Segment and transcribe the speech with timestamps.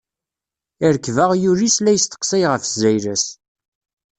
[0.85, 3.25] Irkeb aɣyul-is, la isteqsay ɣef zzayla-s.